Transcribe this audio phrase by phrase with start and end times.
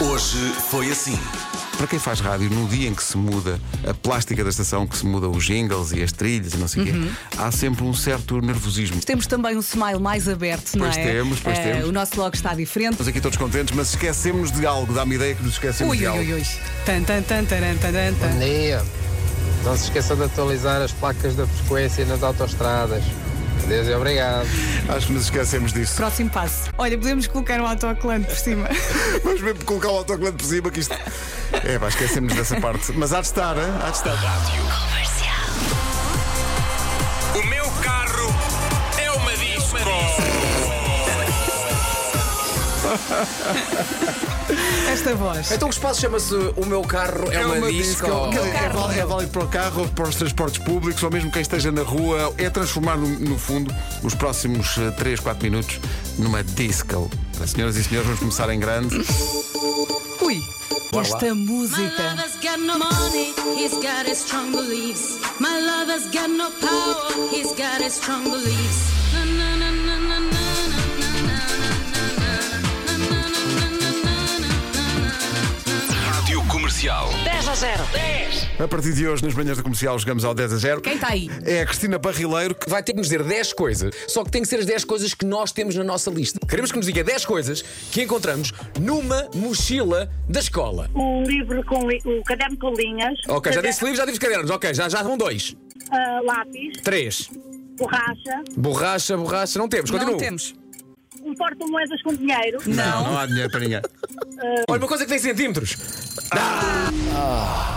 [0.00, 1.18] Hoje foi assim.
[1.76, 4.96] Para quem faz rádio, no dia em que se muda a plástica da estação, que
[4.96, 7.02] se muda os jingles e as trilhas e não sei o Uhum.
[7.08, 9.00] quê, há sempre um certo nervosismo.
[9.00, 11.04] Temos também um smile mais aberto, não Pois é?
[11.12, 11.88] temos, pois Eh, temos.
[11.88, 12.92] O nosso logo está diferente.
[12.92, 16.04] Estamos aqui todos contentes, mas esquecemos de algo, dá-me ideia que nos esquecemos Ui, de
[16.04, 16.22] ui, algo.
[16.22, 16.46] ui, ui.
[16.86, 18.28] Tan, tan, tan, taran, taran, tan.
[18.28, 18.84] Bom dia.
[19.64, 23.02] Não se esqueçam de atualizar as placas da frequência nas autoestradas.
[23.66, 24.46] Adeus e obrigado.
[24.88, 25.96] Acho que nos esquecemos disso.
[25.96, 26.70] Próximo passo.
[26.78, 28.68] Olha, podemos colocar um autocolante por cima.
[29.24, 30.94] Vamos mesmo colocar o autocolante por cima que isto.
[31.64, 32.92] É, pá, esquecemos dessa parte.
[32.92, 33.64] Mas há de estar, hein?
[33.84, 34.14] há de estar.
[34.14, 35.05] O
[44.92, 45.50] Esta voz.
[45.50, 48.06] Então o espaço chama-se O Meu Carro é, uma, disco.
[48.30, 51.42] que É, val- é válido para o carro, para os transportes públicos, ou mesmo quem
[51.42, 52.32] esteja na rua.
[52.38, 55.78] É transformar, no, no fundo, os próximos 3, 4 minutos
[56.18, 57.10] numa disco.
[57.46, 58.96] Senhoras e senhores, vamos começar em grande.
[60.22, 60.40] Ui,
[61.00, 62.02] esta My música.
[62.02, 65.18] lover's got no money, he's got his strong beliefs.
[65.40, 68.86] My lover's got no power, he's got his strong beliefs.
[69.12, 69.55] Na, na,
[77.56, 77.82] 0.
[77.92, 78.46] 10.
[78.60, 80.80] A partir de hoje, nas manhãs da comercial, jogamos ao 10 a 0.
[80.80, 81.30] Quem está aí?
[81.44, 84.42] É a Cristina Barrileiro que Vai ter que nos dizer 10 coisas, só que tem
[84.42, 86.38] que ser as 10 coisas que nós temos na nossa lista.
[86.46, 90.90] Queremos que nos diga 10 coisas que encontramos numa mochila da escola.
[90.94, 94.50] o livro com li- o caderno com linhas, Ok, já disse livro, já disse cadernos.
[94.50, 95.56] Ok, já, já vão dois.
[95.90, 97.30] ah, lápis, Três.
[97.78, 99.90] borracha, Borracha, borracha, não temos.
[99.90, 100.12] Continua.
[100.12, 100.54] Não temos.
[101.24, 103.80] um porta-moedas com dinheiro, Não, não há dinheiro para ninguém.
[104.68, 105.76] Olha, uma coisa que tem centímetros.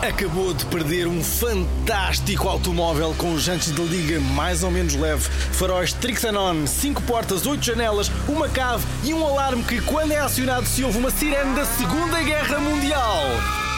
[0.02, 5.94] Acabou de perder um fantástico automóvel com jantes de liga mais ou menos leve, faróis
[5.94, 10.84] Trixanon, 5 portas, 8 janelas, uma cave e um alarme que, quando é acionado, se
[10.84, 13.69] ouve uma sirene da Segunda Guerra Mundial.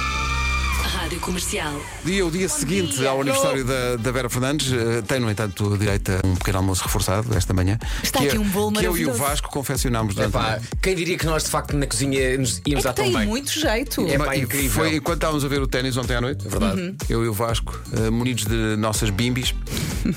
[1.11, 1.73] Rádio Comercial.
[2.05, 6.09] Dia, o dia seguinte ao aniversário da, da Vera Fernandes, eh, tem, no entanto, direito
[6.09, 7.77] a um pequeno almoço reforçado esta manhã.
[8.01, 9.11] Está que aqui é- um bolo Que eu e o.
[9.13, 12.87] Vasco confeccionámos durante Epá, quem diria que nós, de facto, na cozinha nos íamos É
[12.87, 13.27] dar tão tem bem?
[13.27, 14.07] muito jeito.
[14.07, 14.71] É Mas, pá, e incrível.
[14.71, 16.95] Foi enquanto estávamos a ver o ténis ontem à noite, é verdade.
[17.09, 19.53] Eu e o Vasco, eh, munidos de nossas bimbis,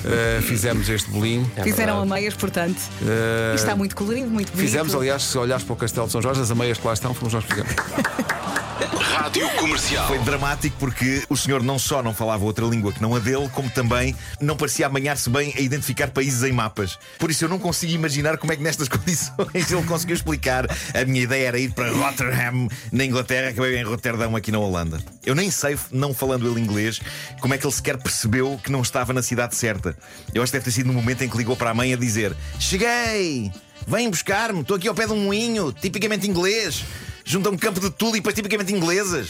[0.05, 1.51] eh, fizemos este bolinho.
[1.61, 2.77] Fizeram a meias, portanto.
[2.77, 4.65] Isto está muito colorido, muito bonito.
[4.65, 7.13] Fizemos, aliás, se olhares para o Castelo de São Jorge, as ameias que lá estão,
[7.13, 7.73] fomos nós que fizemos.
[8.75, 10.07] Rádio Comercial.
[10.07, 13.47] Foi dramático porque o senhor não só não falava outra língua que não a dele,
[13.49, 16.99] como também não parecia amanhar-se bem a identificar países em mapas.
[17.17, 20.65] Por isso eu não consigo imaginar como é que nestas condições ele conseguiu explicar.
[20.93, 24.99] A minha ideia era ir para Rotterdam, na Inglaterra, acabei em Roterdão, aqui na Holanda.
[25.25, 26.99] Eu nem sei, não falando ele inglês,
[27.39, 29.97] como é que ele sequer percebeu que não estava na cidade certa.
[30.33, 31.97] Eu acho que deve ter sido no momento em que ligou para a mãe a
[31.97, 33.51] dizer: Cheguei!
[33.87, 36.83] Vem buscar-me, estou aqui ao pé de um moinho, tipicamente inglês.
[37.25, 39.29] Junto a um campo de tulipas tipicamente inglesas.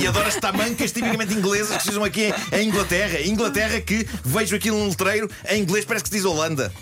[0.00, 3.20] E adoro as tamancas tipicamente inglesas que se usam aqui em Inglaterra.
[3.20, 6.72] Inglaterra que vejo aqui num letreiro, em inglês parece que se diz Holanda.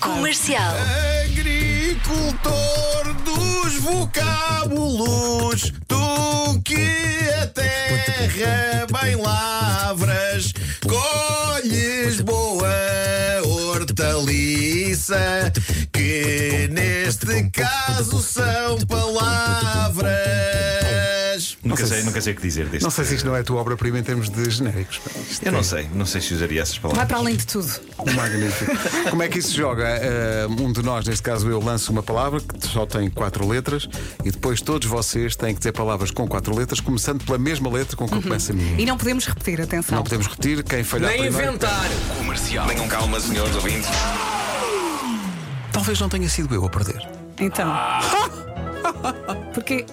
[0.00, 0.74] Comercial.
[1.24, 10.52] Agricultor dos vocábulos, tu que a terra bem lavras,
[10.86, 12.68] colhes boa
[14.00, 15.52] hortaliça,
[15.92, 20.10] que neste caso são palavras.
[21.64, 22.82] Nunca sei, nunca sei o que dizer deste.
[22.82, 25.00] Não sei se isto não é a tua obra-prima em termos de genéricos.
[25.30, 26.98] Isto Eu é não sei, não sei se usaria essas palavras.
[26.98, 27.68] Vai para além de tudo.
[28.14, 28.72] Magnífico.
[29.10, 29.84] Como é que isso se joga?
[29.86, 33.88] Eh, um de nós, neste caso eu, lanço uma palavra que só tem quatro letras
[34.24, 37.96] e depois todos vocês têm que dizer palavras com quatro letras, começando pela mesma letra
[37.96, 38.80] com que começa a minha.
[38.80, 39.96] E não podemos repetir, atenção.
[39.96, 41.48] Não podemos repetir, quem falhar Nem primeiro.
[41.48, 41.88] inventar.
[42.18, 42.66] Comercial.
[42.66, 43.88] Tenham calma, senhores ouvintes.
[45.72, 47.08] Talvez não tenha sido eu a perder.
[47.38, 47.72] Então.
[49.54, 49.86] Porque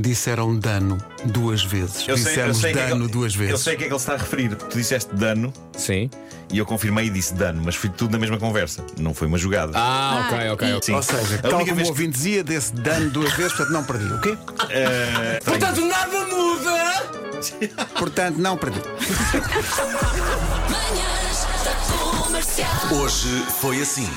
[0.00, 2.04] Disseram dano duas vezes.
[2.04, 3.60] Dissemos que é que dano ele- duas Eu vezes.
[3.60, 4.54] sei o que é que ele está a referir.
[4.56, 6.08] Tu disseste dano Sim.
[6.50, 8.82] e eu confirmei e disse dano, mas foi tudo na mesma conversa.
[8.98, 9.72] Não foi uma jogada.
[9.76, 10.68] Ah, ok, ok.
[10.74, 10.82] ok.
[10.82, 10.94] Sim.
[10.94, 13.72] Ou seja, a tal única como vez o ouvinte dizia, desse dano duas vezes, portanto
[13.74, 14.04] não perdi.
[14.12, 14.36] O quê?
[14.36, 14.72] que.
[14.72, 17.10] eh, Portanto, nada muda.
[17.98, 18.80] Portanto, não perdi.
[20.68, 22.70] Manhãs da Comercial.
[22.94, 24.08] Hoje foi assim.